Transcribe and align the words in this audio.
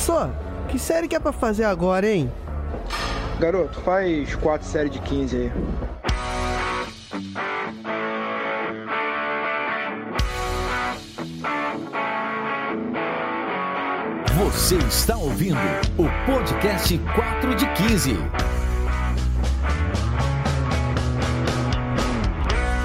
Professor, 0.00 0.30
que 0.70 0.78
série 0.78 1.06
que 1.06 1.14
é 1.14 1.20
pra 1.20 1.30
fazer 1.30 1.64
agora, 1.64 2.08
hein? 2.08 2.32
Garoto, 3.38 3.78
faz 3.82 4.34
quatro 4.36 4.66
séries 4.66 4.90
de 4.90 4.98
15 4.98 5.36
aí. 5.36 5.52
Você 14.38 14.76
está 14.76 15.18
ouvindo 15.18 15.58
o 15.98 16.08
podcast 16.24 16.98
4 17.14 17.54
de 17.54 17.66
15. 17.74 18.16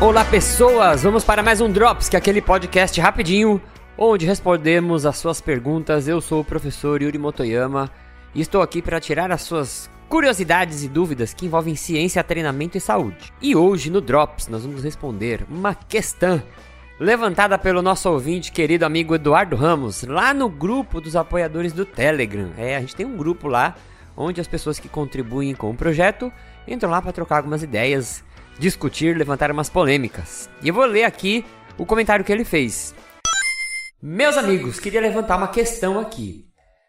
Olá, 0.01 0.25
pessoas! 0.25 1.03
Vamos 1.03 1.23
para 1.23 1.41
mais 1.41 1.61
um 1.61 1.71
Drops, 1.71 2.09
que 2.09 2.17
é 2.17 2.19
aquele 2.19 2.41
podcast 2.41 2.99
rapidinho 2.99 3.61
onde 3.97 4.25
respondemos 4.25 5.05
as 5.05 5.17
suas 5.17 5.41
perguntas. 5.41 6.07
Eu 6.07 6.21
sou 6.21 6.41
o 6.41 6.45
professor 6.45 7.01
Yuri 7.01 7.17
Motoyama 7.17 7.89
e 8.33 8.41
estou 8.41 8.61
aqui 8.61 8.81
para 8.81 8.99
tirar 8.99 9.31
as 9.31 9.41
suas 9.41 9.89
curiosidades 10.09 10.83
e 10.83 10.87
dúvidas 10.87 11.33
que 11.33 11.45
envolvem 11.45 11.75
ciência, 11.75 12.23
treinamento 12.23 12.77
e 12.77 12.81
saúde. 12.81 13.33
E 13.41 13.55
hoje 13.55 13.89
no 13.89 14.01
Drops 14.01 14.47
nós 14.47 14.63
vamos 14.63 14.83
responder 14.83 15.45
uma 15.49 15.73
questão 15.73 16.41
levantada 16.99 17.57
pelo 17.57 17.81
nosso 17.81 18.09
ouvinte 18.09 18.51
querido 18.51 18.85
amigo 18.85 19.15
Eduardo 19.15 19.55
Ramos, 19.55 20.03
lá 20.03 20.33
no 20.33 20.47
grupo 20.47 21.01
dos 21.01 21.15
apoiadores 21.15 21.73
do 21.73 21.85
Telegram. 21.85 22.51
É, 22.57 22.75
a 22.75 22.79
gente 22.79 22.95
tem 22.95 23.05
um 23.05 23.17
grupo 23.17 23.47
lá 23.47 23.75
onde 24.15 24.39
as 24.39 24.47
pessoas 24.47 24.79
que 24.79 24.87
contribuem 24.87 25.53
com 25.53 25.71
o 25.71 25.75
projeto 25.75 26.31
entram 26.67 26.89
lá 26.89 27.01
para 27.01 27.11
trocar 27.11 27.37
algumas 27.37 27.63
ideias, 27.63 28.23
discutir, 28.57 29.17
levantar 29.17 29.51
umas 29.51 29.69
polêmicas. 29.69 30.49
E 30.61 30.69
eu 30.69 30.73
vou 30.73 30.85
ler 30.85 31.03
aqui 31.03 31.43
o 31.77 31.85
comentário 31.85 32.23
que 32.23 32.31
ele 32.31 32.45
fez. 32.45 32.95
Meus 34.07 34.37
amigos, 34.37 34.79
queria 34.79 35.01
levantar 35.01 35.35
uma 35.35 35.47
questão 35.47 35.99
aqui. 35.99 36.45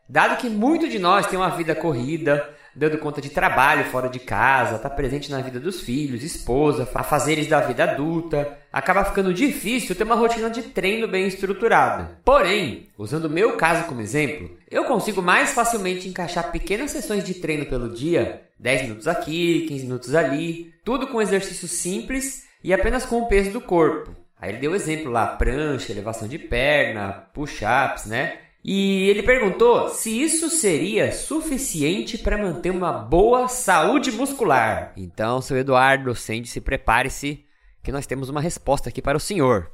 Dado 0.06 0.36
que 0.36 0.50
muito 0.50 0.86
de 0.86 0.98
nós 0.98 1.26
tem 1.26 1.38
uma 1.38 1.48
vida 1.48 1.74
corrida, 1.74 2.46
dando 2.74 2.98
conta 2.98 3.22
de 3.22 3.30
trabalho 3.30 3.86
fora 3.86 4.10
de 4.10 4.18
casa, 4.18 4.78
tá 4.78 4.90
presente 4.90 5.30
na 5.30 5.40
vida 5.40 5.58
dos 5.58 5.80
filhos, 5.80 6.22
esposa, 6.22 6.86
afazeres 6.94 7.46
da 7.46 7.58
vida 7.62 7.84
adulta, 7.84 8.58
acaba 8.70 9.02
ficando 9.02 9.32
difícil 9.32 9.96
ter 9.96 10.04
uma 10.04 10.14
rotina 10.14 10.50
de 10.50 10.64
treino 10.64 11.08
bem 11.08 11.26
estruturada. 11.26 12.20
Porém, 12.22 12.90
usando 12.98 13.30
meu 13.30 13.56
caso 13.56 13.88
como 13.88 14.02
exemplo, 14.02 14.50
eu 14.70 14.84
consigo 14.84 15.22
mais 15.22 15.52
facilmente 15.52 16.06
encaixar 16.06 16.52
pequenas 16.52 16.90
sessões 16.90 17.24
de 17.24 17.32
treino 17.32 17.64
pelo 17.64 17.94
dia, 17.94 18.42
10 18.60 18.82
minutos 18.82 19.08
aqui, 19.08 19.64
15 19.68 19.84
minutos 19.84 20.14
ali, 20.14 20.70
tudo 20.84 21.06
com 21.06 21.22
exercícios 21.22 21.70
simples 21.70 22.44
e 22.62 22.74
apenas 22.74 23.06
com 23.06 23.22
o 23.22 23.26
peso 23.26 23.52
do 23.52 23.60
corpo. 23.62 24.25
Aí 24.38 24.50
ele 24.50 24.58
deu 24.58 24.74
exemplo 24.74 25.10
lá, 25.10 25.26
prancha, 25.26 25.90
elevação 25.90 26.28
de 26.28 26.38
perna, 26.38 27.26
push-ups, 27.32 28.04
né? 28.04 28.38
E 28.62 29.08
ele 29.08 29.22
perguntou 29.22 29.88
se 29.88 30.20
isso 30.20 30.50
seria 30.50 31.12
suficiente 31.12 32.18
para 32.18 32.36
manter 32.36 32.70
uma 32.70 32.92
boa 32.92 33.48
saúde 33.48 34.12
muscular. 34.12 34.92
Então, 34.96 35.40
seu 35.40 35.56
Eduardo, 35.56 36.14
sente 36.14 36.48
se 36.48 36.60
prepare-se, 36.60 37.44
que 37.82 37.92
nós 37.92 38.06
temos 38.06 38.28
uma 38.28 38.40
resposta 38.40 38.88
aqui 38.88 39.00
para 39.00 39.16
o 39.16 39.20
senhor. 39.20 39.70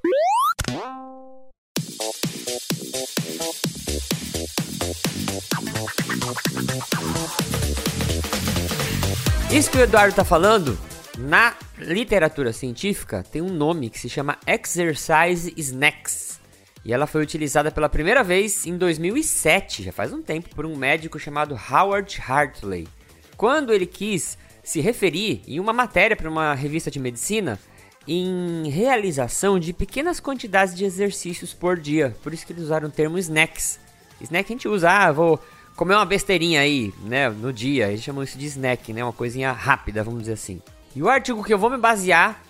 Isso 9.51 9.71
que 9.71 9.79
o 9.79 9.83
Eduardo 9.83 10.11
está 10.11 10.25
falando, 10.25 10.79
na 11.19 11.55
literatura 11.83 12.53
científica, 12.53 13.23
tem 13.23 13.43
um 13.43 13.53
nome 13.53 13.91
que 13.91 13.99
se 13.99 14.09
chama 14.09 14.39
Exercise 14.47 15.53
Snacks. 15.57 16.41
E 16.85 16.93
ela 16.93 17.07
foi 17.07 17.23
utilizada 17.23 17.71
pela 17.71 17.89
primeira 17.89 18.25
vez 18.25 18.67
em 18.67 18.77
2007, 18.77 19.85
já 19.85 19.93
faz 19.93 20.13
um 20.13 20.21
tempo, 20.21 20.55
por 20.55 20.67
um 20.67 20.77
médico 20.77 21.19
chamado 21.19 21.59
Howard 21.71 22.21
Hartley. 22.27 22.89
Quando 23.37 23.73
ele 23.73 23.87
quis 23.87 24.37
se 24.63 24.81
referir 24.81 25.43
em 25.47 25.59
uma 25.59 25.73
matéria 25.73 26.17
para 26.17 26.29
uma 26.29 26.55
revista 26.55 26.91
de 26.91 27.01
medicina 27.01 27.59
em 28.07 28.69
realização 28.69 29.59
de 29.59 29.73
pequenas 29.73 30.21
quantidades 30.21 30.75
de 30.75 30.85
exercícios 30.85 31.55
por 31.55 31.79
dia. 31.79 32.17
Por 32.23 32.33
isso 32.33 32.47
que 32.47 32.53
eles 32.53 32.65
usaram 32.65 32.89
o 32.89 32.91
termo 32.91 33.19
snacks. 33.19 33.79
Snack 34.21 34.53
a 34.53 34.55
gente 34.55 34.69
usa, 34.69 34.91
ah, 34.91 35.13
vou 35.13 35.41
comer 35.77 35.95
uma 35.95 36.05
besteirinha 36.05 36.61
aí, 36.61 36.93
né, 37.05 37.29
no 37.29 37.53
dia. 37.53 37.89
Eles 37.89 38.03
chamam 38.03 38.23
isso 38.23 38.39
de 38.39 38.47
snack, 38.47 38.93
né, 38.93 39.03
uma 39.03 39.13
coisinha 39.13 39.53
rápida, 39.53 40.03
vamos 40.03 40.21
dizer 40.21 40.35
assim. 40.35 40.61
E 40.95 41.03
o 41.03 41.09
artigo 41.09 41.43
que 41.43 41.53
eu 41.53 41.59
vou 41.59 41.71
me 41.71 41.79
basear 41.79 42.43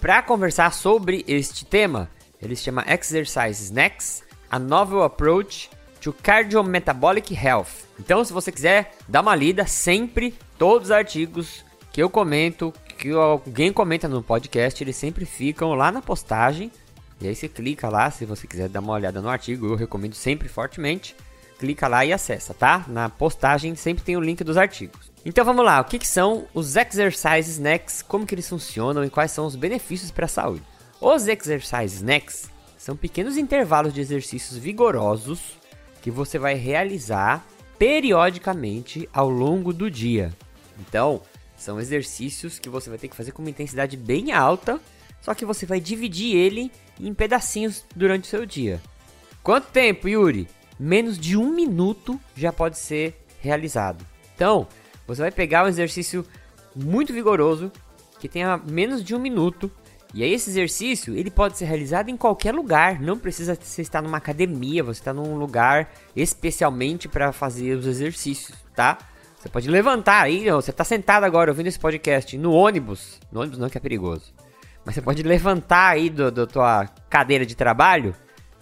para 0.00 0.22
conversar 0.22 0.72
sobre 0.72 1.24
este 1.28 1.64
tema 1.64 2.08
ele 2.40 2.56
se 2.56 2.62
chama 2.62 2.84
Exercise 2.88 3.62
Snacks, 3.64 4.22
a 4.50 4.58
Novel 4.58 5.02
Approach 5.02 5.70
to 6.00 6.12
Cardiometabolic 6.12 7.34
Health. 7.34 7.86
Então, 7.98 8.24
se 8.24 8.32
você 8.32 8.50
quiser 8.50 8.96
dar 9.06 9.20
uma 9.20 9.34
lida, 9.34 9.66
sempre 9.66 10.34
todos 10.58 10.88
os 10.88 10.90
artigos 10.90 11.64
que 11.92 12.02
eu 12.02 12.08
comento, 12.08 12.72
que 12.96 13.10
alguém 13.10 13.72
comenta 13.72 14.08
no 14.08 14.22
podcast, 14.22 14.82
eles 14.82 14.96
sempre 14.96 15.26
ficam 15.26 15.74
lá 15.74 15.92
na 15.92 16.00
postagem. 16.00 16.72
E 17.20 17.28
aí 17.28 17.34
você 17.34 17.48
clica 17.48 17.90
lá, 17.90 18.10
se 18.10 18.24
você 18.24 18.46
quiser 18.46 18.70
dar 18.70 18.80
uma 18.80 18.94
olhada 18.94 19.20
no 19.20 19.28
artigo, 19.28 19.66
eu 19.66 19.74
recomendo 19.74 20.14
sempre 20.14 20.48
fortemente. 20.48 21.14
Clica 21.58 21.86
lá 21.86 22.06
e 22.06 22.12
acessa, 22.12 22.54
tá? 22.54 22.86
Na 22.88 23.10
postagem 23.10 23.74
sempre 23.74 24.02
tem 24.02 24.16
o 24.16 24.20
link 24.20 24.42
dos 24.42 24.56
artigos. 24.56 25.09
Então 25.24 25.44
vamos 25.44 25.64
lá, 25.64 25.80
o 25.80 25.84
que, 25.84 25.98
que 25.98 26.08
são 26.08 26.46
os 26.54 26.76
Exercise 26.76 27.50
Snacks, 27.50 28.00
como 28.00 28.26
que 28.26 28.34
eles 28.34 28.48
funcionam 28.48 29.04
e 29.04 29.10
quais 29.10 29.30
são 29.30 29.44
os 29.44 29.54
benefícios 29.54 30.10
para 30.10 30.24
a 30.24 30.28
saúde? 30.28 30.62
Os 31.00 31.26
exercise 31.26 31.96
snacks 31.96 32.50
são 32.76 32.94
pequenos 32.94 33.38
intervalos 33.38 33.94
de 33.94 34.02
exercícios 34.02 34.58
vigorosos 34.58 35.58
que 36.02 36.10
você 36.10 36.38
vai 36.38 36.54
realizar 36.54 37.42
periodicamente 37.78 39.08
ao 39.10 39.30
longo 39.30 39.72
do 39.72 39.90
dia. 39.90 40.30
Então, 40.78 41.22
são 41.56 41.80
exercícios 41.80 42.58
que 42.58 42.68
você 42.68 42.90
vai 42.90 42.98
ter 42.98 43.08
que 43.08 43.16
fazer 43.16 43.32
com 43.32 43.40
uma 43.40 43.50
intensidade 43.50 43.96
bem 43.96 44.32
alta, 44.32 44.78
só 45.22 45.34
que 45.34 45.46
você 45.46 45.64
vai 45.64 45.80
dividir 45.80 46.36
ele 46.36 46.70
em 46.98 47.14
pedacinhos 47.14 47.82
durante 47.96 48.24
o 48.24 48.28
seu 48.28 48.44
dia. 48.44 48.78
Quanto 49.42 49.70
tempo, 49.70 50.06
Yuri? 50.06 50.48
Menos 50.78 51.18
de 51.18 51.34
um 51.34 51.50
minuto 51.50 52.20
já 52.36 52.52
pode 52.52 52.76
ser 52.76 53.24
realizado. 53.40 54.04
Então, 54.34 54.68
você 55.14 55.22
vai 55.22 55.30
pegar 55.30 55.64
um 55.64 55.68
exercício 55.68 56.24
muito 56.74 57.12
vigoroso 57.12 57.70
que 58.18 58.28
tenha 58.28 58.58
menos 58.58 59.02
de 59.02 59.14
um 59.14 59.18
minuto 59.18 59.70
e 60.12 60.24
aí 60.24 60.32
esse 60.32 60.50
exercício, 60.50 61.14
ele 61.16 61.30
pode 61.30 61.56
ser 61.56 61.66
realizado 61.66 62.08
em 62.08 62.16
qualquer 62.16 62.52
lugar, 62.52 63.00
não 63.00 63.16
precisa 63.16 63.54
você 63.54 63.80
estar 63.80 64.02
numa 64.02 64.18
academia, 64.18 64.82
você 64.82 65.00
está 65.00 65.12
num 65.12 65.36
lugar 65.36 65.92
especialmente 66.16 67.08
para 67.08 67.32
fazer 67.32 67.76
os 67.76 67.86
exercícios, 67.86 68.58
tá? 68.74 68.98
Você 69.38 69.48
pode 69.48 69.70
levantar 69.70 70.22
aí, 70.22 70.50
você 70.50 70.70
está 70.70 70.82
sentado 70.82 71.24
agora 71.24 71.50
ouvindo 71.50 71.68
esse 71.68 71.78
podcast 71.78 72.36
no 72.36 72.52
ônibus, 72.52 73.20
no 73.30 73.40
ônibus 73.40 73.58
não 73.58 73.70
que 73.70 73.78
é 73.78 73.80
perigoso, 73.80 74.34
mas 74.84 74.96
você 74.96 75.00
pode 75.00 75.22
levantar 75.22 75.90
aí 75.90 76.10
da 76.10 76.46
tua 76.46 76.86
cadeira 77.08 77.46
de 77.46 77.54
trabalho 77.54 78.14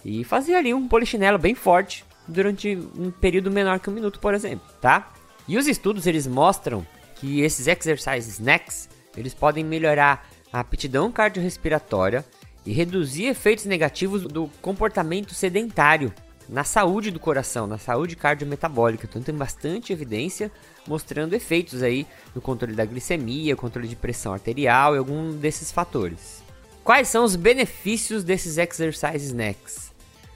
e 0.05 0.23
fazer 0.23 0.53
ali 0.53 0.73
um 0.73 0.87
polichinelo 0.87 1.39
bem 1.39 1.55
forte 1.55 2.05
durante 2.27 2.77
um 2.95 3.09
período 3.09 3.49
menor 3.49 3.79
que 3.79 3.89
um 3.89 3.93
minuto, 3.93 4.19
por 4.19 4.35
exemplo, 4.35 4.67
tá? 4.79 5.11
E 5.49 5.57
os 5.57 5.67
estudos 5.67 6.05
eles 6.05 6.27
mostram 6.27 6.85
que 7.15 7.41
esses 7.41 7.65
exercise 7.65 8.29
snacks, 8.29 8.87
eles 9.17 9.33
podem 9.33 9.63
melhorar 9.63 10.29
a 10.53 10.59
aptidão 10.59 11.11
cardiorrespiratória 11.11 12.23
e 12.63 12.71
reduzir 12.71 13.25
efeitos 13.25 13.65
negativos 13.65 14.21
do 14.21 14.47
comportamento 14.61 15.33
sedentário 15.33 16.13
na 16.47 16.63
saúde 16.63 17.09
do 17.09 17.19
coração, 17.19 17.65
na 17.65 17.79
saúde 17.79 18.15
cardiometabólica. 18.15 19.07
Então 19.09 19.23
tem 19.23 19.33
bastante 19.33 19.91
evidência 19.91 20.51
mostrando 20.87 21.33
efeitos 21.33 21.81
aí 21.81 22.05
no 22.35 22.41
controle 22.41 22.75
da 22.75 22.85
glicemia, 22.85 23.55
controle 23.55 23.87
de 23.87 23.95
pressão 23.95 24.33
arterial 24.33 24.93
e 24.93 24.99
algum 24.99 25.35
desses 25.35 25.71
fatores. 25.71 26.43
Quais 26.83 27.07
são 27.07 27.23
os 27.23 27.35
benefícios 27.35 28.23
desses 28.23 28.59
exercise 28.59 29.25
snacks? 29.25 29.91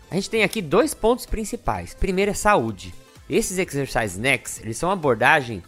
A 0.09 0.15
gente 0.15 0.31
tem 0.31 0.41
aqui 0.41 0.59
dois 0.59 0.95
pontos 0.95 1.27
principais. 1.27 1.93
Primeiro 1.93 2.31
é 2.31 2.33
saúde. 2.33 3.02
Esses 3.29 3.57
exercise 3.57 4.15
snacks, 4.15 4.59
eles 4.61 4.77
são 4.77 4.89
uma 4.89 4.93
abordagem 4.93 5.63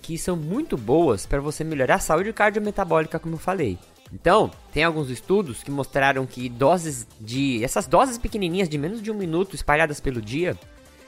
que 0.00 0.16
são 0.16 0.36
muito 0.36 0.76
boas 0.76 1.26
para 1.26 1.40
você 1.40 1.62
melhorar 1.64 1.96
a 1.96 2.00
saúde 2.00 2.32
cardiometabólica, 2.32 3.18
como 3.18 3.34
eu 3.34 3.38
falei. 3.38 3.78
Então, 4.12 4.50
tem 4.72 4.82
alguns 4.82 5.10
estudos 5.10 5.62
que 5.62 5.70
mostraram 5.70 6.26
que 6.26 6.48
doses 6.48 7.06
de. 7.20 7.62
Essas 7.62 7.86
doses 7.86 8.18
pequenininhas 8.18 8.68
de 8.68 8.76
menos 8.76 9.02
de 9.02 9.10
um 9.10 9.14
minuto 9.14 9.54
espalhadas 9.54 10.00
pelo 10.00 10.20
dia, 10.20 10.58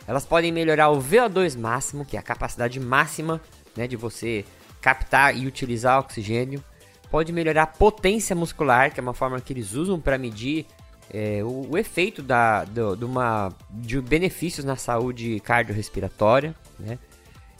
elas 0.06 0.24
podem 0.24 0.52
melhorar 0.52 0.90
o 0.90 1.00
VO2 1.00 1.58
máximo, 1.58 2.04
que 2.04 2.16
é 2.16 2.20
a 2.20 2.22
capacidade 2.22 2.78
máxima 2.78 3.40
né, 3.76 3.86
de 3.86 3.96
você 3.96 4.44
captar 4.80 5.36
e 5.36 5.46
utilizar 5.46 5.98
oxigênio. 5.98 6.62
Pode 7.10 7.32
melhorar 7.32 7.64
a 7.64 7.66
potência 7.66 8.34
muscular, 8.34 8.92
que 8.92 9.00
é 9.00 9.02
uma 9.02 9.14
forma 9.14 9.40
que 9.40 9.52
eles 9.52 9.74
usam 9.74 10.00
para 10.00 10.16
medir 10.16 10.66
é, 11.12 11.44
o, 11.44 11.72
o, 11.72 11.78
efeito 11.78 12.22
da, 12.22 12.64
do, 12.64 12.96
de, 12.96 13.04
uma, 13.04 13.52
de 13.70 14.00
benefícios 14.00 14.64
na 14.64 14.76
saúde 14.76 15.40
cardiorrespiratória. 15.40 16.54
Né? 16.78 16.98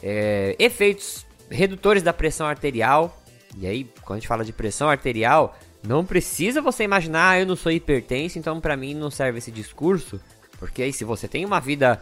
É, 0.03 0.57
efeitos 0.59 1.27
redutores 1.51 2.03
da 2.03 2.13
pressão 2.13 2.47
arterial, 2.47 3.23
e 3.59 3.67
aí, 3.67 3.85
quando 4.03 4.17
a 4.17 4.21
gente 4.21 4.29
fala 4.29 4.45
de 4.45 4.53
pressão 4.53 4.89
arterial, 4.89 5.59
não 5.87 6.05
precisa 6.05 6.63
você 6.63 6.85
imaginar, 6.85 7.31
ah, 7.31 7.41
eu 7.41 7.47
não 7.47 7.57
sou 7.57 7.71
hipertenso, 7.71 8.39
então 8.39 8.61
para 8.61 8.77
mim 8.77 8.95
não 8.95 9.11
serve 9.11 9.39
esse 9.39 9.51
discurso, 9.51 10.21
porque 10.59 10.83
aí 10.83 10.93
se 10.93 11.05
você 11.05 11.29
tem 11.29 11.45
uma 11.45 11.61
vida 11.61 12.01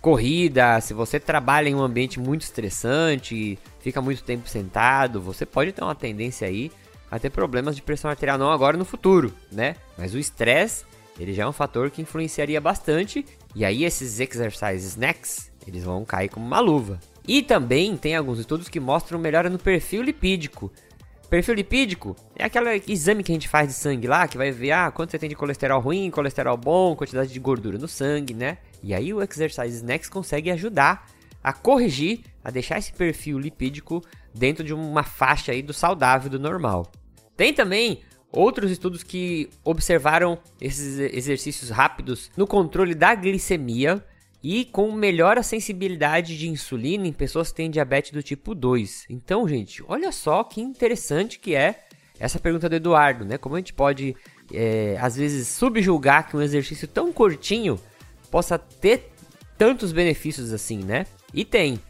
corrida, 0.00 0.80
se 0.80 0.92
você 0.92 1.18
trabalha 1.18 1.68
em 1.68 1.74
um 1.74 1.82
ambiente 1.82 2.20
muito 2.20 2.42
estressante, 2.42 3.58
fica 3.80 4.02
muito 4.02 4.22
tempo 4.22 4.48
sentado, 4.48 5.20
você 5.20 5.46
pode 5.46 5.72
ter 5.72 5.82
uma 5.82 5.94
tendência 5.94 6.46
aí 6.46 6.70
a 7.12 7.18
ter 7.18 7.28
problemas 7.28 7.76
de 7.76 7.82
pressão 7.82 8.10
arterial 8.10 8.38
não 8.38 8.50
agora 8.50 8.74
no 8.74 8.86
futuro, 8.86 9.34
né? 9.52 9.76
Mas 9.98 10.14
o 10.14 10.18
estresse, 10.18 10.86
ele 11.20 11.34
já 11.34 11.42
é 11.42 11.46
um 11.46 11.52
fator 11.52 11.90
que 11.90 12.00
influenciaria 12.00 12.58
bastante, 12.58 13.22
e 13.54 13.66
aí 13.66 13.84
esses 13.84 14.18
exercise 14.18 14.86
snacks, 14.86 15.52
eles 15.66 15.84
vão 15.84 16.06
cair 16.06 16.30
como 16.30 16.46
uma 16.46 16.58
luva. 16.58 16.98
E 17.28 17.42
também 17.42 17.98
tem 17.98 18.16
alguns 18.16 18.38
estudos 18.38 18.66
que 18.66 18.80
mostram 18.80 19.18
melhora 19.18 19.50
no 19.50 19.58
perfil 19.58 20.00
lipídico. 20.00 20.72
Perfil 21.28 21.52
lipídico 21.52 22.16
é 22.34 22.44
aquele 22.44 22.82
exame 22.88 23.22
que 23.22 23.30
a 23.30 23.34
gente 23.34 23.48
faz 23.48 23.68
de 23.68 23.74
sangue 23.74 24.06
lá, 24.06 24.26
que 24.26 24.38
vai 24.38 24.50
ver 24.50 24.70
ah, 24.70 24.90
quanto 24.90 25.10
você 25.10 25.18
tem 25.18 25.28
de 25.28 25.36
colesterol 25.36 25.82
ruim, 25.82 26.10
colesterol 26.10 26.56
bom, 26.56 26.96
quantidade 26.96 27.30
de 27.30 27.38
gordura 27.38 27.76
no 27.76 27.88
sangue, 27.88 28.32
né? 28.32 28.56
E 28.82 28.94
aí 28.94 29.12
o 29.12 29.22
Exercise 29.22 29.76
Snacks 29.76 30.08
consegue 30.08 30.50
ajudar 30.50 31.06
a 31.44 31.52
corrigir, 31.52 32.20
a 32.42 32.50
deixar 32.50 32.78
esse 32.78 32.92
perfil 32.92 33.38
lipídico 33.38 34.02
dentro 34.34 34.64
de 34.64 34.72
uma 34.72 35.02
faixa 35.02 35.52
aí 35.52 35.62
do 35.62 35.74
saudável, 35.74 36.30
do 36.30 36.38
normal. 36.38 36.90
Tem 37.36 37.52
também 37.52 38.02
outros 38.30 38.70
estudos 38.70 39.02
que 39.02 39.50
observaram 39.62 40.38
esses 40.60 40.98
exercícios 40.98 41.70
rápidos 41.70 42.30
no 42.36 42.46
controle 42.46 42.94
da 42.94 43.14
glicemia 43.14 44.04
e 44.42 44.64
com 44.64 44.90
melhora 44.90 45.42
sensibilidade 45.42 46.36
de 46.36 46.48
insulina 46.48 47.06
em 47.06 47.12
pessoas 47.12 47.50
que 47.50 47.56
têm 47.56 47.70
diabetes 47.70 48.10
do 48.10 48.22
tipo 48.22 48.54
2. 48.54 49.06
Então, 49.08 49.46
gente, 49.46 49.84
olha 49.86 50.10
só 50.10 50.42
que 50.42 50.60
interessante 50.60 51.38
que 51.38 51.54
é 51.54 51.84
essa 52.18 52.38
pergunta 52.38 52.68
do 52.68 52.76
Eduardo, 52.76 53.24
né? 53.24 53.38
Como 53.38 53.54
a 53.54 53.58
gente 53.58 53.72
pode, 53.72 54.16
é, 54.52 54.96
às 55.00 55.16
vezes, 55.16 55.48
subjulgar 55.48 56.28
que 56.28 56.36
um 56.36 56.42
exercício 56.42 56.88
tão 56.88 57.12
curtinho 57.12 57.78
possa 58.30 58.58
ter 58.58 59.12
tantos 59.56 59.92
benefícios 59.92 60.52
assim, 60.52 60.78
né? 60.78 61.06
E 61.32 61.44
tem. 61.44 61.80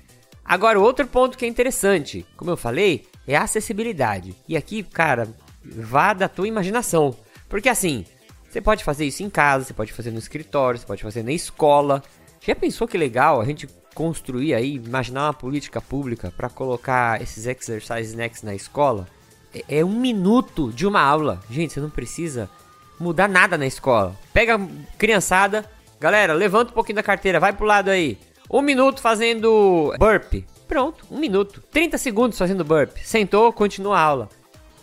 Agora, 0.44 0.78
outro 0.78 1.06
ponto 1.06 1.38
que 1.38 1.44
é 1.44 1.48
interessante, 1.48 2.26
como 2.36 2.50
eu 2.50 2.56
falei, 2.56 3.06
é 3.26 3.36
acessibilidade. 3.36 4.34
E 4.48 4.56
aqui, 4.56 4.82
cara, 4.82 5.28
vá 5.64 6.12
da 6.12 6.28
tua 6.28 6.48
imaginação. 6.48 7.16
Porque 7.48 7.68
assim, 7.68 8.04
você 8.48 8.60
pode 8.60 8.84
fazer 8.84 9.04
isso 9.04 9.22
em 9.22 9.30
casa, 9.30 9.64
você 9.64 9.74
pode 9.74 9.92
fazer 9.92 10.10
no 10.10 10.18
escritório, 10.18 10.78
você 10.78 10.86
pode 10.86 11.02
fazer 11.02 11.22
na 11.22 11.32
escola. 11.32 12.02
Já 12.40 12.54
pensou 12.54 12.88
que 12.88 12.98
legal 12.98 13.40
a 13.40 13.44
gente 13.44 13.68
construir 13.94 14.54
aí, 14.54 14.76
imaginar 14.76 15.26
uma 15.26 15.34
política 15.34 15.80
pública 15.80 16.32
para 16.36 16.48
colocar 16.48 17.20
esses 17.20 17.46
exercise 17.46 18.16
next 18.16 18.44
na 18.44 18.54
escola? 18.54 19.06
É, 19.54 19.78
é 19.78 19.84
um 19.84 19.98
minuto 19.98 20.72
de 20.72 20.86
uma 20.86 21.00
aula. 21.00 21.40
Gente, 21.50 21.72
você 21.72 21.80
não 21.80 21.90
precisa 21.90 22.50
mudar 22.98 23.28
nada 23.28 23.58
na 23.58 23.66
escola. 23.66 24.16
Pega 24.32 24.56
a 24.56 24.96
criançada, 24.96 25.68
Galera, 26.02 26.32
levanta 26.32 26.72
um 26.72 26.74
pouquinho 26.74 26.96
da 26.96 27.02
carteira, 27.02 27.38
vai 27.38 27.52
pro 27.52 27.64
lado 27.64 27.88
aí. 27.88 28.18
Um 28.50 28.60
minuto 28.60 29.00
fazendo 29.00 29.94
burp. 30.00 30.44
Pronto, 30.72 31.04
um 31.10 31.18
minuto. 31.18 31.62
30 31.70 31.98
segundos 31.98 32.38
fazendo 32.38 32.64
burp. 32.64 32.96
Sentou, 33.04 33.52
continua 33.52 33.98
a 33.98 34.00
aula. 34.00 34.28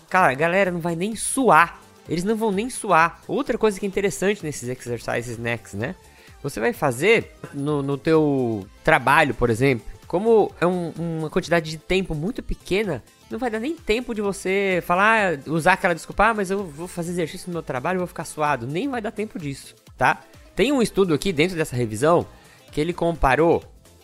Cara, 0.07 0.31
a 0.31 0.36
galera 0.36 0.69
não 0.69 0.80
vai 0.80 0.95
nem 0.95 1.15
suar. 1.15 1.81
Eles 2.07 2.24
não 2.24 2.36
vão 2.36 2.51
nem 2.51 2.69
suar. 2.69 3.24
Outra 3.27 3.57
coisa 3.57 3.80
que 3.80 3.88
é 3.88 3.89
interessante 3.89 4.44
nesses 4.44 4.69
exercises 4.69 5.39
next, 5.39 5.75
né? 5.75 5.95
Você 6.44 6.59
vai 6.59 6.74
fazer 6.74 7.31
no, 7.56 7.81
no 7.81 7.97
teu 7.97 8.68
trabalho, 8.83 9.33
por 9.33 9.50
exemplo. 9.50 9.83
Como 10.06 10.51
é 10.62 10.68
um, 10.68 10.94
uma 10.95 11.27
quantidade 11.27 11.71
de 11.71 11.80
tempo 11.80 12.13
muito 12.13 12.44
pequena, 12.44 13.03
não 13.27 13.39
vai 13.39 13.50
dar 13.50 13.59
nem 13.59 13.75
tempo 13.75 14.13
de 14.13 14.21
você 14.21 14.83
falar, 14.86 15.39
usar 15.47 15.74
aquela 15.74 15.95
desculpa, 15.95 16.25
ah, 16.25 16.33
mas 16.36 16.51
eu 16.51 16.65
vou 16.65 16.88
fazer 16.88 17.13
exercício 17.13 17.47
no 17.47 17.53
meu 17.53 17.63
trabalho 17.63 17.97
vou 17.97 18.07
ficar 18.07 18.25
suado. 18.25 18.68
Nem 18.68 18.88
vai 18.88 19.01
dar 19.01 19.09
tempo 19.09 19.39
disso, 19.39 19.74
tá? 19.97 20.21
Tem 20.56 20.71
um 20.71 20.83
estudo 20.83 21.15
aqui 21.15 21.33
dentro 21.33 21.57
dessa 21.57 21.75
revisão 21.75 22.27
que 22.71 22.80
ele 22.80 22.94
comparou 22.94 23.63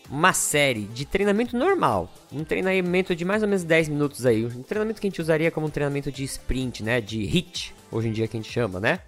uma 0.10 0.34
série 0.34 0.84
de 0.84 1.06
treinamento 1.06 1.57
normal, 1.57 2.12
um 2.31 2.44
treinamento 2.44 3.16
de 3.16 3.25
mais 3.25 3.42
ou 3.42 3.50
menos 3.50 3.63
10 3.63 3.90
minutos 3.90 4.25
aí, 4.25 4.46
um 4.46 4.62
treinamento 4.62 5.02
que 5.02 5.07
a 5.07 5.10
gente 5.10 5.22
usaria 5.22 5.50
como 5.50 5.68
um 5.68 5.69
treinamento 5.69 6.12
de 6.12 6.24
sprint, 6.24 6.84
né, 6.84 7.02
de 7.02 7.24
HIT, 7.24 7.74
hoje 7.92 8.07
em 8.10 8.12
dia 8.12 8.28
que 8.28 8.38
a 8.38 8.40
gente 8.40 8.52
chama, 8.52 8.80
né? 8.80 9.00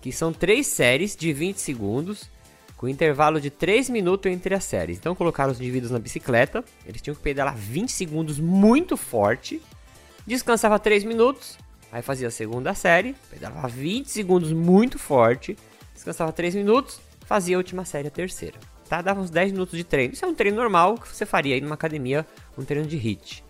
Que 0.00 0.10
são 0.10 0.32
três 0.32 0.66
séries 0.66 1.14
de 1.14 1.32
20 1.32 1.58
segundos, 1.58 2.28
com 2.76 2.88
intervalo 2.88 3.40
de 3.40 3.50
3 3.50 3.90
minutos 3.90 4.32
entre 4.32 4.54
as 4.54 4.64
séries. 4.64 4.96
Então 4.96 5.14
colocaram 5.14 5.52
os 5.52 5.60
indivíduos 5.60 5.92
na 5.92 5.98
bicicleta, 5.98 6.64
eles 6.86 7.02
tinham 7.02 7.14
que 7.14 7.20
pedalar 7.20 7.54
20 7.54 7.92
segundos 7.92 8.40
muito 8.40 8.96
forte, 8.96 9.60
descansava 10.26 10.78
3 10.78 11.04
minutos, 11.04 11.58
aí 11.92 12.02
fazia 12.02 12.28
a 12.28 12.30
segunda 12.30 12.74
série, 12.74 13.14
pedalava 13.30 13.68
20 13.68 14.10
segundos 14.10 14.52
muito 14.52 14.98
forte, 14.98 15.56
descansava 15.94 16.32
3 16.32 16.54
minutos, 16.54 17.00
fazia 17.26 17.56
a 17.56 17.58
última 17.58 17.84
série, 17.84 18.08
a 18.08 18.10
terceira. 18.10 18.58
Tá? 18.90 19.00
Dava 19.00 19.20
uns 19.20 19.30
10 19.30 19.52
minutos 19.52 19.78
de 19.78 19.84
treino. 19.84 20.14
Isso 20.14 20.24
é 20.24 20.28
um 20.28 20.34
treino 20.34 20.56
normal 20.56 20.96
que 20.96 21.06
você 21.06 21.24
faria 21.24 21.54
aí 21.54 21.60
numa 21.60 21.76
academia, 21.76 22.26
um 22.58 22.64
treino 22.64 22.88
de 22.88 22.96
HIIT. 22.96 23.44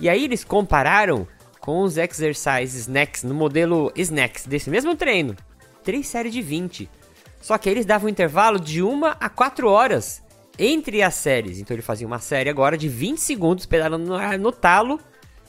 E 0.00 0.08
aí 0.08 0.24
eles 0.24 0.44
compararam 0.44 1.28
com 1.60 1.82
os 1.82 1.98
exercises 1.98 2.86
snacks 2.86 3.22
no 3.22 3.34
modelo 3.34 3.92
snacks 3.94 4.46
desse 4.46 4.70
mesmo 4.70 4.96
treino. 4.96 5.36
Três 5.84 6.06
séries 6.06 6.32
de 6.32 6.40
20. 6.40 6.88
Só 7.38 7.58
que 7.58 7.68
eles 7.68 7.84
davam 7.84 8.06
um 8.06 8.08
intervalo 8.08 8.58
de 8.58 8.82
1 8.82 9.04
a 9.04 9.28
4 9.28 9.68
horas 9.68 10.22
entre 10.58 11.02
as 11.02 11.16
séries. 11.16 11.58
Então 11.60 11.74
ele 11.74 11.82
fazia 11.82 12.06
uma 12.06 12.18
série 12.18 12.48
agora 12.48 12.78
de 12.78 12.88
20 12.88 13.18
segundos 13.18 13.66
pedalando 13.66 14.06
no, 14.06 14.38
no 14.38 14.52
talo. 14.52 14.98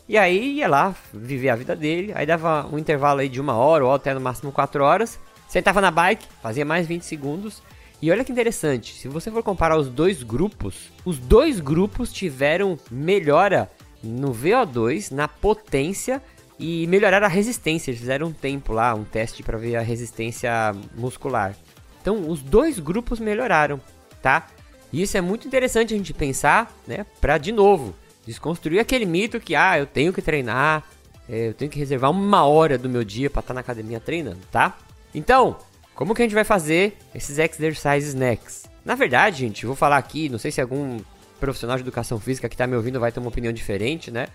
E 0.05 0.17
aí 0.17 0.55
ia 0.55 0.67
lá 0.67 0.93
viver 1.13 1.47
a 1.47 1.55
vida 1.55 1.77
dele. 1.77 2.11
Aí 2.13 2.25
dava 2.25 2.67
um 2.69 2.77
intervalo 2.77 3.21
aí 3.21 3.29
de 3.29 3.39
uma 3.39 3.55
hora 3.55 3.85
ou 3.85 3.93
até 3.93 4.13
no 4.13 4.19
máximo 4.19 4.51
4 4.51 4.83
horas. 4.83 5.17
Sentava 5.47 5.79
na 5.79 5.91
bike, 5.91 6.27
fazia 6.41 6.65
mais 6.65 6.85
20 6.85 7.03
segundos. 7.03 7.63
E 8.01 8.09
olha 8.11 8.23
que 8.23 8.31
interessante, 8.31 8.93
se 8.93 9.07
você 9.09 9.29
for 9.29 9.43
comparar 9.43 9.77
os 9.77 9.89
dois 9.89 10.23
grupos, 10.23 10.89
os 11.03 11.17
dois 11.17 11.59
grupos 11.59 12.13
tiveram 12.13 12.79
melhora 12.89 13.69
no 14.01 14.33
VO2, 14.33 15.11
na 15.11 15.27
potência 15.27 16.21
e 16.57 16.87
melhoraram 16.87 17.25
a 17.25 17.29
resistência. 17.29 17.91
Eles 17.91 17.99
fizeram 17.99 18.27
um 18.27 18.33
tempo 18.33 18.71
lá, 18.71 18.93
um 18.93 19.03
teste 19.03 19.43
para 19.43 19.57
ver 19.57 19.75
a 19.75 19.81
resistência 19.81 20.73
muscular. 20.95 21.55
Então, 22.01 22.29
os 22.29 22.41
dois 22.41 22.79
grupos 22.79 23.19
melhoraram, 23.19 23.81
tá? 24.21 24.47
E 24.91 25.01
isso 25.01 25.17
é 25.17 25.21
muito 25.21 25.45
interessante 25.45 25.93
a 25.93 25.97
gente 25.97 26.13
pensar, 26.13 26.73
né? 26.87 27.05
Para 27.19 27.37
de 27.37 27.51
novo 27.51 27.93
desconstruir 28.25 28.79
aquele 28.79 29.05
mito 29.05 29.39
que 29.39 29.55
ah, 29.55 29.77
eu 29.77 29.85
tenho 29.85 30.13
que 30.13 30.21
treinar, 30.21 30.83
é, 31.27 31.49
eu 31.49 31.53
tenho 31.53 31.69
que 31.69 31.79
reservar 31.79 32.11
uma 32.11 32.43
hora 32.45 32.77
do 32.77 32.89
meu 32.89 33.03
dia 33.03 33.29
para 33.29 33.41
estar 33.41 33.49
tá 33.49 33.53
na 33.55 33.61
academia 33.61 33.99
treinando, 33.99 34.39
tá? 34.51 34.77
Então, 35.13 35.57
como 35.99 36.15
que 36.15 36.21
a 36.21 36.25
gente 36.25 36.33
vai 36.33 36.45
fazer 36.45 36.97
esses 37.13 37.37
exercises 37.37 38.13
next? 38.13 38.69
Na 38.85 38.95
verdade, 38.95 39.39
gente, 39.39 39.65
vou 39.65 39.75
falar 39.75 39.97
aqui, 39.97 40.29
não 40.29 40.39
sei 40.39 40.49
se 40.49 40.61
algum 40.61 40.97
profissional 41.41 41.75
de 41.75 41.83
educação 41.83 42.17
física 42.17 42.47
que 42.47 42.55
está 42.55 42.65
me 42.65 42.73
ouvindo 42.73 43.01
vai 43.01 43.11
ter 43.11 43.19
uma 43.19 43.27
opinião 43.27 43.51
diferente, 43.51 44.09
né? 44.09 44.27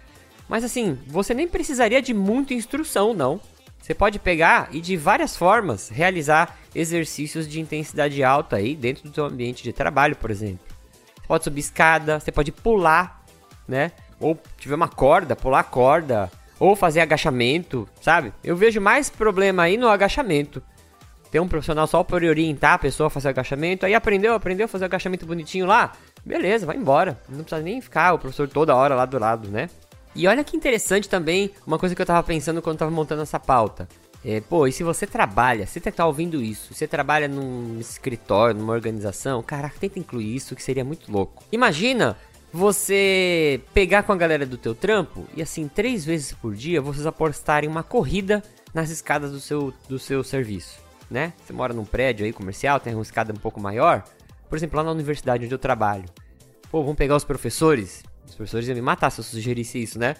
Mas 0.46 0.62
assim, 0.62 0.98
você 1.06 1.32
nem 1.32 1.48
precisaria 1.48 2.02
de 2.02 2.12
muita 2.12 2.52
instrução, 2.52 3.14
não. 3.14 3.40
Você 3.80 3.94
pode 3.94 4.18
pegar 4.18 4.68
e 4.72 4.80
de 4.82 4.94
várias 4.94 5.38
formas 5.38 5.88
realizar 5.88 6.58
exercícios 6.74 7.48
de 7.48 7.58
intensidade 7.58 8.22
alta 8.22 8.56
aí 8.56 8.76
dentro 8.76 9.08
do 9.08 9.14
seu 9.14 9.24
ambiente 9.24 9.62
de 9.62 9.72
trabalho, 9.72 10.16
por 10.16 10.30
exemplo. 10.30 10.66
Você 11.16 11.26
pode 11.26 11.44
subir 11.44 11.60
escada, 11.60 12.20
você 12.20 12.30
pode 12.30 12.52
pular, 12.52 13.24
né? 13.66 13.90
Ou 14.20 14.38
tiver 14.58 14.74
uma 14.74 14.88
corda, 14.88 15.34
pular 15.34 15.62
corda, 15.62 16.30
ou 16.60 16.76
fazer 16.76 17.00
agachamento, 17.00 17.88
sabe? 18.02 18.34
Eu 18.44 18.54
vejo 18.54 18.82
mais 18.82 19.08
problema 19.08 19.62
aí 19.62 19.78
no 19.78 19.88
agachamento. 19.88 20.62
Tem 21.34 21.40
um 21.40 21.48
profissional 21.48 21.84
só 21.88 22.04
por 22.04 22.22
orientar 22.22 22.74
a 22.74 22.78
pessoa 22.78 23.08
a 23.08 23.10
fazer 23.10 23.30
agachamento, 23.30 23.84
aí 23.84 23.92
aprendeu, 23.92 24.34
aprendeu 24.34 24.66
a 24.66 24.68
fazer 24.68 24.84
agachamento 24.84 25.26
bonitinho 25.26 25.66
lá, 25.66 25.90
beleza, 26.24 26.64
vai 26.64 26.76
embora. 26.76 27.18
Não 27.28 27.42
precisa 27.42 27.60
nem 27.60 27.80
ficar 27.80 28.12
o 28.12 28.20
professor 28.20 28.48
toda 28.48 28.72
hora 28.72 28.94
lá 28.94 29.04
do 29.04 29.18
lado, 29.18 29.48
né? 29.48 29.68
E 30.14 30.28
olha 30.28 30.44
que 30.44 30.56
interessante 30.56 31.08
também, 31.08 31.50
uma 31.66 31.76
coisa 31.76 31.92
que 31.92 32.00
eu 32.00 32.06
tava 32.06 32.22
pensando 32.22 32.62
quando 32.62 32.78
tava 32.78 32.92
montando 32.92 33.22
essa 33.22 33.40
pauta. 33.40 33.88
É, 34.24 34.40
pô, 34.42 34.64
e 34.68 34.70
se 34.70 34.84
você 34.84 35.08
trabalha, 35.08 35.66
você 35.66 35.80
tá 35.80 36.06
ouvindo 36.06 36.40
isso, 36.40 36.72
você 36.72 36.86
trabalha 36.86 37.26
num 37.26 37.80
escritório, 37.80 38.56
numa 38.56 38.72
organização, 38.72 39.42
caraca, 39.42 39.74
tenta 39.80 39.98
incluir 39.98 40.36
isso 40.36 40.54
que 40.54 40.62
seria 40.62 40.84
muito 40.84 41.10
louco. 41.10 41.42
Imagina 41.50 42.16
você 42.52 43.60
pegar 43.74 44.04
com 44.04 44.12
a 44.12 44.16
galera 44.16 44.46
do 44.46 44.56
teu 44.56 44.72
trampo 44.72 45.26
e 45.36 45.42
assim, 45.42 45.66
três 45.66 46.04
vezes 46.04 46.32
por 46.32 46.54
dia 46.54 46.80
vocês 46.80 47.08
apostarem 47.08 47.68
uma 47.68 47.82
corrida 47.82 48.40
nas 48.72 48.90
escadas 48.90 49.32
do 49.32 49.40
seu, 49.40 49.74
do 49.88 49.98
seu 49.98 50.22
serviço, 50.22 50.83
né? 51.10 51.32
Você 51.44 51.52
mora 51.52 51.72
num 51.72 51.84
prédio 51.84 52.24
aí 52.24 52.32
comercial, 52.32 52.80
tem 52.80 52.94
uma 52.94 53.02
escada 53.02 53.32
um 53.32 53.36
pouco 53.36 53.60
maior, 53.60 54.04
por 54.48 54.56
exemplo, 54.56 54.76
lá 54.76 54.84
na 54.84 54.90
universidade 54.90 55.44
onde 55.44 55.54
eu 55.54 55.58
trabalho. 55.58 56.04
Pô, 56.70 56.80
vamos 56.82 56.96
pegar 56.96 57.16
os 57.16 57.24
professores, 57.24 58.02
os 58.26 58.34
professores 58.34 58.68
iam 58.68 58.74
me 58.74 58.82
matar 58.82 59.10
se 59.10 59.20
eu 59.20 59.24
sugerisse 59.24 59.82
isso, 59.82 59.98
né? 59.98 60.16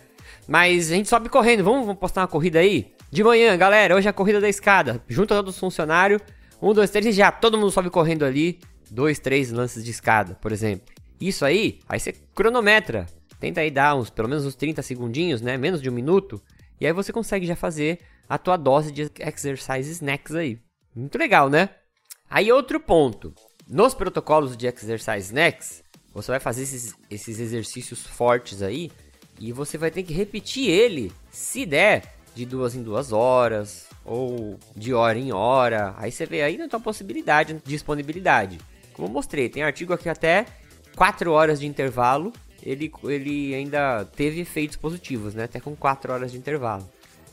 Mas 0.47 0.91
a 0.91 0.95
gente 0.95 1.09
sobe 1.09 1.29
correndo, 1.29 1.65
vamos, 1.65 1.87
vamos 1.87 2.01
postar 2.01 2.23
uma 2.23 2.29
corrida 2.29 2.59
aí? 2.59 2.93
De 3.11 3.23
manhã, 3.23 3.57
galera, 3.57 3.95
hoje 3.95 4.07
é 4.07 4.11
a 4.11 4.13
corrida 4.13 4.41
da 4.41 4.49
escada. 4.49 5.03
Junta 5.09 5.35
todos 5.35 5.55
os 5.55 5.61
funcionários, 5.61 6.21
um, 6.61 6.73
dois, 6.73 6.91
três 6.91 7.07
e 7.07 7.13
já, 7.13 7.31
todo 7.31 7.59
mundo 7.59 7.71
sobe 7.71 7.91
correndo 7.91 8.25
ali. 8.25 8.59
Dois, 8.91 9.19
três 9.19 9.51
lances 9.51 9.85
de 9.85 9.91
escada, 9.91 10.35
por 10.35 10.53
exemplo. 10.53 10.87
Isso 11.21 11.45
aí, 11.45 11.81
aí 11.89 11.99
você 11.99 12.13
cronometra. 12.35 13.07
Tenta 13.41 13.61
aí 13.61 13.71
dar 13.71 13.95
uns, 13.95 14.11
pelo 14.11 14.29
menos 14.29 14.45
uns 14.45 14.55
30 14.55 14.83
segundinhos, 14.83 15.41
né? 15.41 15.57
Menos 15.57 15.83
de 15.83 15.89
um 15.89 15.93
minuto. 15.93 16.41
E 16.81 16.87
aí 16.87 16.93
você 16.93 17.13
consegue 17.13 17.47
já 17.47 17.57
fazer 17.57 18.01
a 18.29 18.39
tua 18.39 18.57
dose 18.57 18.91
de 18.91 19.11
exercise 19.21 19.91
snacks 19.91 20.35
aí. 20.35 20.59
Muito 20.95 21.19
legal, 21.19 21.51
né? 21.51 21.71
Aí 22.31 22.51
outro 22.53 22.79
ponto. 22.79 23.35
nos 23.67 23.95
protocolos 23.95 24.57
de 24.57 24.67
Exercise 24.67 25.33
Next, 25.33 25.83
você 26.13 26.31
vai 26.31 26.41
fazer 26.41 26.63
esses, 26.63 26.95
esses 27.11 27.41
exercícios 27.41 28.07
fortes 28.07 28.63
aí 28.63 28.91
e 29.41 29.53
você 29.53 29.77
vai 29.77 29.91
ter 29.91 30.03
que 30.03 30.13
repetir 30.13 30.69
ele, 30.69 31.13
se 31.31 31.67
der, 31.67 32.15
de 32.35 32.45
duas 32.45 32.75
em 32.75 32.83
duas 32.83 33.13
horas 33.13 33.89
ou 34.05 34.59
de 34.77 34.93
hora 34.93 35.19
em 35.19 35.33
hora. 35.33 35.95
Aí 35.97 36.13
você 36.13 36.27
vê 36.27 36.43
aí 36.43 36.57
na 36.57 36.69
tua 36.69 36.81
possibilidade, 36.81 37.61
disponibilidade. 37.65 38.59
Como 38.93 39.09
eu 39.09 39.13
mostrei, 39.13 39.49
tem 39.49 39.63
artigo 39.63 39.93
aqui 39.93 40.09
até 40.09 40.47
4 40.95 41.33
horas 41.33 41.59
de 41.59 41.67
intervalo, 41.67 42.33
ele, 42.63 42.93
ele 43.05 43.55
ainda 43.55 44.05
teve 44.05 44.41
efeitos 44.41 44.77
positivos, 44.77 45.35
né? 45.35 45.45
Até 45.45 45.59
com 45.59 45.75
4 45.75 46.13
horas 46.13 46.33
de 46.33 46.39
intervalo. 46.39 46.89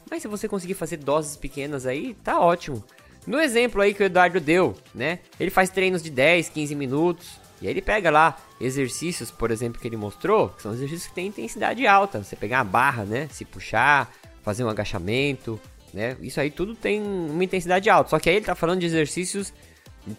Mas 0.10 0.22
se 0.22 0.28
você 0.28 0.48
conseguir 0.48 0.74
fazer 0.74 0.98
doses 0.98 1.38
pequenas 1.38 1.86
aí, 1.86 2.16
tá 2.16 2.40
ótimo. 2.40 2.84
No 3.26 3.40
exemplo 3.40 3.82
aí 3.82 3.94
que 3.94 4.02
o 4.02 4.06
Eduardo 4.06 4.40
deu, 4.40 4.76
né? 4.94 5.20
Ele 5.40 5.50
faz 5.50 5.70
treinos 5.70 6.02
de 6.02 6.10
10, 6.10 6.50
15 6.50 6.76
minutos. 6.76 7.40
E 7.62 7.68
aí 7.68 7.74
ele 7.74 7.82
pega 7.82 8.10
lá 8.10 8.38
exercícios, 8.60 9.30
por 9.30 9.52
exemplo, 9.52 9.80
que 9.80 9.88
ele 9.88 9.98
mostrou, 9.98 10.50
que 10.50 10.64
são 10.64 10.74
exercícios 10.74 11.08
que 11.08 11.14
têm 11.14 11.28
intensidade 11.28 11.86
alta. 11.86 12.24
Você 12.24 12.36
pegar 12.36 12.62
a 12.62 12.64
barra, 12.64 13.04
né? 13.06 13.28
Se 13.32 13.46
puxar, 13.46 14.12
fazer 14.42 14.64
um 14.64 14.70
agachamento, 14.70 15.60
né? 15.94 16.18
Isso 16.22 16.42
aí 16.42 16.50
tudo 16.50 16.74
tem 16.74 17.02
uma 17.02 17.44
intensidade 17.44 17.90
alta. 17.90 18.10
Só 18.10 18.20
que 18.20 18.30
aí 18.30 18.38
ele 18.38 18.46
tá 18.46 18.56
falando 18.56 18.80
de 18.80 18.88
exercícios, 18.88 19.54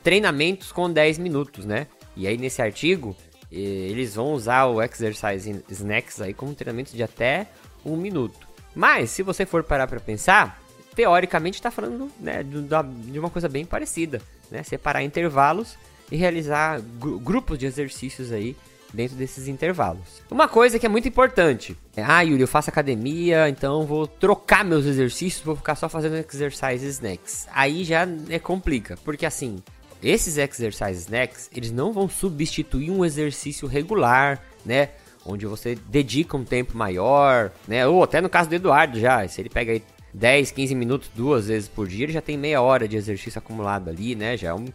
treinamentos 0.05 0.71
com 0.71 0.89
10 0.89 1.19
minutos, 1.19 1.65
né? 1.65 1.89
E 2.17 2.29
aí 2.29 2.39
nesse 2.39 2.63
artigo, 2.63 3.17
eles 3.51 4.15
vão 4.15 4.33
usar 4.33 4.67
o 4.67 4.81
Exercise 4.81 5.65
Snacks 5.69 6.21
aí 6.21 6.33
como 6.33 6.55
treinamento 6.55 6.95
de 6.95 7.03
até 7.03 7.49
um 7.85 7.97
minuto. 7.97 8.47
Mas, 8.75 9.11
se 9.11 9.23
você 9.23 9.45
for 9.45 9.63
parar 9.65 9.87
para 9.87 10.01
pensar, 10.01 10.62
teoricamente 10.95 11.59
está 11.59 11.71
falando 11.71 12.11
né, 12.21 12.43
de, 12.43 13.19
uma 13.19 13.31
coisa 13.31 13.49
bem 13.49 13.65
parecida, 13.65 14.21
né? 14.51 14.63
Separar 14.63 15.03
intervalos 15.03 15.77
e 16.11 16.17
realizar 16.17 16.81
grupos 17.23 17.59
de 17.59 17.67
exercícios 17.67 18.33
aí 18.33 18.57
dentro 18.93 19.17
desses 19.17 19.49
intervalos. 19.49 20.23
Uma 20.31 20.47
coisa 20.47 20.79
que 20.79 20.85
é 20.85 20.89
muito 20.89 21.09
importante 21.09 21.77
é, 21.97 22.03
ah, 22.03 22.21
Yuri, 22.21 22.41
eu 22.41 22.49
faço 22.49 22.71
academia, 22.71 23.49
então 23.49 23.87
vou 23.87 24.07
trocar 24.07 24.65
meus 24.65 24.87
exercícios, 24.87 25.43
vou 25.43 25.57
ficar 25.57 25.75
só 25.75 25.89
fazendo 25.89 26.17
exercise 26.17 26.87
snacks. 26.87 27.47
Aí 27.53 27.85
já 27.85 28.07
é 28.29 28.39
complica, 28.39 28.99
porque 29.05 29.27
assim, 29.27 29.63
esses 30.03 30.37
exercise 30.37 31.01
snacks, 31.01 31.51
eles 31.55 31.71
não 31.71 31.93
vão 31.93 32.09
substituir 32.09 32.91
um 32.91 33.05
exercício 33.05 33.69
regular, 33.69 34.43
né? 34.65 34.91
Onde 35.25 35.47
você 35.47 35.77
dedica 35.87 36.37
um 36.37 36.45
tempo 36.45 36.77
maior, 36.77 37.53
né? 37.69 37.87
Ou 37.87 38.03
até 38.03 38.21
no 38.21 38.29
caso 38.29 38.49
do 38.49 38.55
Eduardo 38.55 38.99
já, 38.99 39.27
se 39.29 39.41
ele 39.41 39.49
pega 39.49 39.73
aí 39.73 39.83
10, 40.15 40.51
15 40.51 40.75
minutos 40.75 41.11
duas 41.15 41.47
vezes 41.47 41.69
por 41.69 41.87
dia, 41.87 42.05
ele 42.05 42.13
já 42.13 42.21
tem 42.21 42.37
meia 42.37 42.61
hora 42.61 42.87
de 42.87 42.97
exercício 42.97 43.39
acumulado 43.39 43.89
ali, 43.89 44.15
né? 44.15 44.37
Já, 44.37 44.51
é 44.51 44.55
um, 44.55 44.67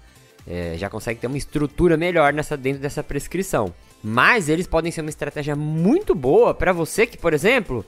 é, 0.47 0.75
já 0.77 0.89
consegue 0.89 1.19
ter 1.19 1.27
uma 1.27 1.37
estrutura 1.37 1.95
melhor 1.95 2.33
nessa, 2.33 2.57
dentro 2.57 2.81
dessa 2.81 3.03
prescrição. 3.03 3.73
Mas 4.03 4.49
eles 4.49 4.67
podem 4.67 4.91
ser 4.91 5.01
uma 5.01 5.09
estratégia 5.09 5.55
muito 5.55 6.15
boa 6.15 6.53
para 6.53 6.71
você 6.71 7.05
que, 7.05 7.17
por 7.17 7.33
exemplo, 7.33 7.85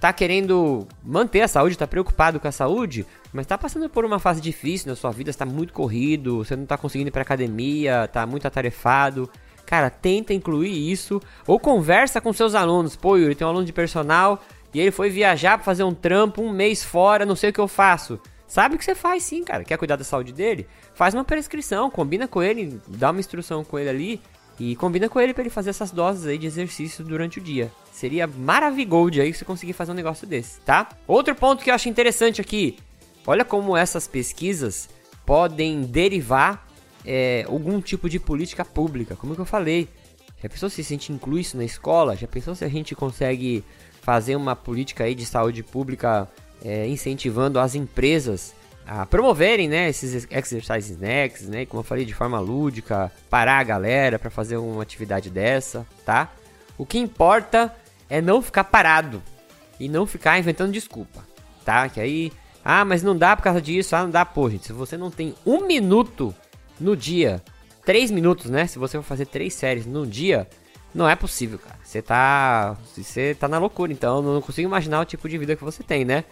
tá 0.00 0.12
querendo 0.12 0.86
manter 1.04 1.42
a 1.42 1.48
saúde, 1.48 1.76
tá 1.76 1.86
preocupado 1.86 2.40
com 2.40 2.48
a 2.48 2.52
saúde, 2.52 3.04
mas 3.32 3.46
tá 3.46 3.58
passando 3.58 3.88
por 3.88 4.04
uma 4.04 4.18
fase 4.18 4.40
difícil 4.40 4.88
na 4.88 4.96
sua 4.96 5.10
vida, 5.10 5.30
está 5.30 5.44
muito 5.44 5.72
corrido, 5.72 6.38
você 6.38 6.56
não 6.56 6.66
tá 6.66 6.76
conseguindo 6.76 7.08
ir 7.08 7.12
pra 7.12 7.22
academia, 7.22 8.08
tá 8.12 8.26
muito 8.26 8.46
atarefado. 8.46 9.28
Cara, 9.66 9.90
tenta 9.90 10.32
incluir 10.32 10.90
isso 10.90 11.20
ou 11.46 11.60
conversa 11.60 12.22
com 12.22 12.32
seus 12.32 12.54
alunos. 12.54 12.96
Pô, 12.96 13.18
Yuri, 13.18 13.34
tem 13.34 13.46
um 13.46 13.50
aluno 13.50 13.66
de 13.66 13.72
personal 13.72 14.42
e 14.72 14.80
ele 14.80 14.90
foi 14.90 15.10
viajar 15.10 15.56
para 15.56 15.64
fazer 15.64 15.84
um 15.84 15.94
trampo 15.94 16.42
um 16.42 16.52
mês 16.52 16.84
fora, 16.84 17.24
não 17.24 17.36
sei 17.36 17.50
o 17.50 17.52
que 17.52 17.60
eu 17.60 17.68
faço. 17.68 18.20
Sabe 18.46 18.74
o 18.74 18.78
que 18.78 18.84
você 18.84 18.94
faz 18.94 19.22
sim, 19.22 19.44
cara. 19.44 19.62
Quer 19.62 19.76
cuidar 19.76 19.96
da 19.96 20.04
saúde 20.04 20.32
dele? 20.32 20.66
Faz 20.94 21.14
uma 21.14 21.24
prescrição, 21.24 21.90
combina 21.90 22.26
com 22.26 22.42
ele, 22.42 22.80
dá 22.86 23.10
uma 23.10 23.20
instrução 23.20 23.62
com 23.62 23.78
ele 23.78 23.90
ali 23.90 24.20
e 24.58 24.74
combina 24.74 25.08
com 25.08 25.20
ele 25.20 25.34
para 25.34 25.42
ele 25.42 25.50
fazer 25.50 25.70
essas 25.70 25.90
doses 25.90 26.26
aí 26.26 26.38
de 26.38 26.46
exercício 26.46 27.04
durante 27.04 27.38
o 27.38 27.42
dia. 27.42 27.70
Seria 27.92 28.26
maravigold 28.26 29.20
aí 29.20 29.32
se 29.32 29.40
você 29.40 29.44
conseguir 29.44 29.74
fazer 29.74 29.92
um 29.92 29.94
negócio 29.94 30.26
desse, 30.26 30.60
tá? 30.60 30.88
Outro 31.06 31.34
ponto 31.34 31.62
que 31.62 31.70
eu 31.70 31.74
acho 31.74 31.88
interessante 31.88 32.40
aqui. 32.40 32.78
Olha 33.26 33.44
como 33.44 33.76
essas 33.76 34.08
pesquisas 34.08 34.88
podem 35.26 35.82
derivar 35.82 36.66
é, 37.04 37.44
algum 37.46 37.80
tipo 37.80 38.08
de 38.08 38.18
política 38.18 38.64
pública. 38.64 39.14
Como 39.14 39.34
que 39.34 39.40
eu 39.40 39.44
falei? 39.44 39.88
Já 40.42 40.48
pensou 40.48 40.70
se 40.70 40.80
a 40.80 40.84
gente 40.84 41.12
inclui 41.12 41.42
isso 41.42 41.56
na 41.56 41.64
escola? 41.64 42.16
Já 42.16 42.26
pensou 42.26 42.54
se 42.54 42.64
a 42.64 42.68
gente 42.68 42.94
consegue 42.94 43.62
fazer 44.08 44.36
uma 44.36 44.56
política 44.56 45.04
aí 45.04 45.14
de 45.14 45.26
saúde 45.26 45.62
pública 45.62 46.26
é, 46.64 46.88
incentivando 46.88 47.60
as 47.60 47.74
empresas 47.74 48.54
a 48.86 49.04
promoverem, 49.04 49.68
né, 49.68 49.86
esses 49.90 50.26
exercise 50.30 50.92
snacks, 50.92 51.46
né, 51.46 51.66
como 51.66 51.80
eu 51.80 51.84
falei, 51.84 52.06
de 52.06 52.14
forma 52.14 52.40
lúdica, 52.40 53.12
parar 53.28 53.58
a 53.58 53.62
galera 53.62 54.18
para 54.18 54.30
fazer 54.30 54.56
uma 54.56 54.82
atividade 54.82 55.28
dessa, 55.28 55.86
tá? 56.06 56.32
O 56.78 56.86
que 56.86 56.96
importa 56.96 57.70
é 58.08 58.22
não 58.22 58.40
ficar 58.40 58.64
parado 58.64 59.22
e 59.78 59.90
não 59.90 60.06
ficar 60.06 60.38
inventando 60.38 60.72
desculpa, 60.72 61.22
tá? 61.62 61.86
Que 61.90 62.00
aí, 62.00 62.32
ah, 62.64 62.86
mas 62.86 63.02
não 63.02 63.14
dá 63.14 63.36
por 63.36 63.42
causa 63.42 63.60
disso, 63.60 63.94
ah, 63.94 64.04
não 64.04 64.10
dá, 64.10 64.24
pô, 64.24 64.48
gente, 64.48 64.68
se 64.68 64.72
você 64.72 64.96
não 64.96 65.10
tem 65.10 65.34
um 65.44 65.66
minuto 65.66 66.34
no 66.80 66.96
dia, 66.96 67.42
três 67.84 68.10
minutos, 68.10 68.50
né, 68.50 68.66
se 68.66 68.78
você 68.78 68.96
for 68.96 69.04
fazer 69.04 69.26
três 69.26 69.52
séries 69.52 69.84
no 69.84 70.06
dia, 70.06 70.48
não 70.94 71.08
é 71.08 71.14
possível, 71.16 71.58
cara. 71.58 71.78
Você 71.82 72.02
tá, 72.02 72.76
você 72.94 73.34
tá 73.34 73.48
na 73.48 73.58
loucura, 73.58 73.92
então 73.92 74.22
não 74.22 74.40
consigo 74.40 74.68
imaginar 74.68 75.00
o 75.00 75.04
tipo 75.04 75.28
de 75.28 75.38
vida 75.38 75.56
que 75.56 75.64
você 75.64 75.82
tem, 75.82 76.04
né? 76.04 76.24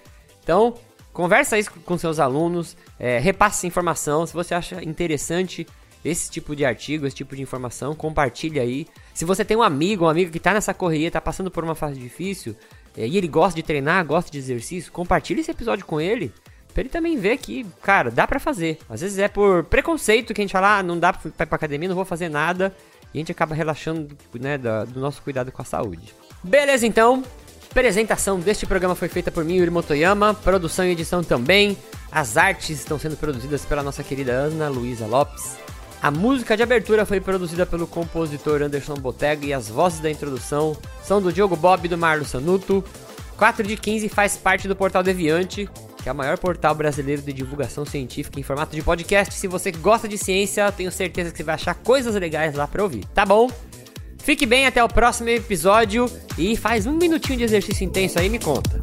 Então, 0.43 0.75
Conversa 1.17 1.59
isso 1.59 1.71
com 1.87 1.97
seus 1.97 2.21
alunos, 2.21 2.77
é, 3.01 3.19
repasse 3.19 3.57
essa 3.57 3.67
informação. 3.67 4.27
Se 4.27 4.35
você 4.35 4.55
acha 4.55 4.85
interessante 4.85 5.67
esse 6.05 6.31
tipo 6.31 6.55
de 6.55 6.63
artigo, 6.63 7.07
esse 7.07 7.17
tipo 7.17 7.35
de 7.35 7.41
informação, 7.41 7.95
compartilhe 7.95 8.61
aí. 8.61 8.87
Se 9.15 9.25
você 9.25 9.43
tem 9.43 9.57
um 9.57 9.63
amigo, 9.63 10.05
um 10.05 10.09
amigo 10.11 10.31
que 10.31 10.37
está 10.37 10.53
nessa 10.53 10.75
correria, 10.75 11.07
está 11.07 11.19
passando 11.19 11.51
por 11.51 11.65
uma 11.65 11.75
fase 11.75 11.99
difícil, 11.99 12.55
é, 12.95 13.09
e 13.09 13.17
ele 13.17 13.29
gosta 13.29 13.57
de 13.57 13.63
treinar, 13.63 14.05
gosta 14.05 14.31
de 14.31 14.37
exercício, 14.37 14.93
compartilhe 14.93 15.41
esse 15.41 15.51
episódio 15.51 15.87
com 15.87 15.99
ele. 15.99 16.31
Pra 16.75 16.83
ele 16.83 16.91
também 16.91 17.17
ver 17.17 17.39
que, 17.39 17.65
cara, 17.81 18.11
dá 18.11 18.27
pra 18.27 18.39
fazer. 18.39 18.79
Às 18.87 19.01
vezes 19.01 19.19
é 19.19 19.27
por 19.27 19.65
preconceito 19.65 20.35
que 20.35 20.43
a 20.43 20.45
gente 20.45 20.53
fala, 20.53 20.81
ah, 20.81 20.83
não 20.83 20.99
dá 20.99 21.15
pra 21.15 21.31
ir 21.31 21.47
pra 21.47 21.57
academia, 21.57 21.89
não 21.89 21.97
vou 21.97 22.05
fazer 22.05 22.29
nada. 22.29 22.77
A 23.17 23.19
gente 23.19 23.33
acaba 23.33 23.55
relaxando, 23.55 24.15
né, 24.35 24.59
do, 24.59 25.01
nosso 25.01 25.23
cuidado 25.23 25.51
com 25.51 25.63
a 25.63 25.65
saúde. 25.65 26.15
Beleza, 26.45 26.87
então 26.87 27.25
apresentação 27.71 28.39
deste 28.39 28.67
programa 28.67 28.95
foi 28.95 29.09
feita 29.09 29.31
por 29.31 29.43
mim, 29.43 29.57
Yuri 29.57 29.71
Motoyama, 29.71 30.35
produção 30.35 30.85
e 30.85 30.91
edição 30.91 31.25
também. 31.25 31.79
As 32.13 32.37
artes 32.37 32.79
estão 32.79 32.99
sendo 32.99 33.17
produzidas 33.17 33.65
pela 33.65 33.83
nossa 33.83 34.03
querida 34.03 34.33
Ana 34.33 34.69
Luísa 34.69 35.07
Lopes. 35.07 35.57
A 36.03 36.11
música 36.11 36.57
de 36.59 36.63
abertura 36.63 37.07
foi 37.07 37.19
produzida 37.21 37.65
pelo 37.65 37.87
compositor 37.87 38.61
Anderson 38.61 38.95
Botega 38.95 39.47
e 39.47 39.53
as 39.53 39.69
vozes 39.69 40.01
da 40.01 40.11
introdução 40.11 40.77
são 41.03 41.21
do 41.21 41.33
Diogo 41.33 41.57
Bob 41.57 41.87
e 41.87 41.89
do 41.89 41.97
Marlo 41.97 42.25
Sanuto. 42.25 42.85
4 43.39 43.67
de 43.67 43.77
15 43.79 44.11
faz 44.11 44.37
parte 44.37 44.69
do 44.69 44.77
Portal 44.77 45.03
Deviante, 45.03 45.69
que 46.07 46.11
é 46.11 46.13
o 46.13 46.15
maior 46.15 46.39
portal 46.39 46.73
brasileiro 46.73 47.21
de 47.21 47.33
divulgação 47.33 47.85
científica 47.85 48.39
em 48.39 48.43
formato 48.45 48.77
de 48.77 48.81
podcast. 48.81 49.35
Se 49.35 49.49
você 49.49 49.73
gosta 49.73 50.07
de 50.07 50.17
ciência, 50.17 50.71
tenho 50.71 50.93
certeza 50.93 51.33
que 51.33 51.39
você 51.39 51.43
vai 51.43 51.57
achar 51.57 51.75
coisas 51.75 52.15
legais 52.15 52.55
lá 52.55 52.65
para 52.65 52.81
ouvir, 52.81 53.05
tá 53.07 53.27
bom? 53.27 53.51
Fique 54.17 54.47
bem 54.47 54.69
até 54.69 54.85
o 54.85 54.89
próximo 54.89 55.31
episódio 55.31 56.09
e 56.39 56.57
faz 56.57 56.87
um 56.87 56.93
minutinho 56.93 57.39
de 57.39 57.43
exercício 57.43 57.85
intenso 57.85 58.21
aí 58.21 58.29
me 58.29 58.39
conta. 58.39 58.81